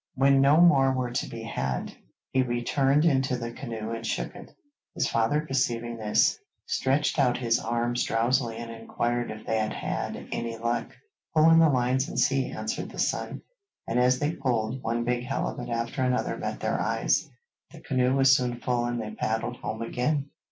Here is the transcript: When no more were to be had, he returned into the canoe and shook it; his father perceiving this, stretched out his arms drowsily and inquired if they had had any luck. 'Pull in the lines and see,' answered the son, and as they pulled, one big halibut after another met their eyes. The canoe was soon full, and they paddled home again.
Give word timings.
When 0.15 0.41
no 0.41 0.57
more 0.59 0.91
were 0.91 1.11
to 1.11 1.29
be 1.29 1.43
had, 1.43 1.95
he 2.31 2.41
returned 2.41 3.05
into 3.05 3.37
the 3.37 3.51
canoe 3.51 3.91
and 3.91 4.03
shook 4.03 4.35
it; 4.35 4.49
his 4.95 5.07
father 5.07 5.45
perceiving 5.45 5.97
this, 5.97 6.39
stretched 6.65 7.19
out 7.19 7.37
his 7.37 7.59
arms 7.59 8.03
drowsily 8.03 8.57
and 8.57 8.71
inquired 8.71 9.29
if 9.29 9.45
they 9.45 9.59
had 9.59 9.73
had 9.73 10.27
any 10.31 10.57
luck. 10.57 10.89
'Pull 11.35 11.51
in 11.51 11.59
the 11.59 11.69
lines 11.69 12.09
and 12.09 12.19
see,' 12.19 12.49
answered 12.49 12.89
the 12.89 12.97
son, 12.97 13.43
and 13.85 13.99
as 13.99 14.17
they 14.17 14.31
pulled, 14.31 14.81
one 14.81 15.03
big 15.03 15.23
halibut 15.23 15.69
after 15.69 16.01
another 16.01 16.35
met 16.35 16.61
their 16.61 16.81
eyes. 16.81 17.29
The 17.69 17.79
canoe 17.81 18.15
was 18.15 18.35
soon 18.35 18.59
full, 18.59 18.85
and 18.85 18.99
they 18.99 19.11
paddled 19.11 19.57
home 19.57 19.83
again. 19.83 20.31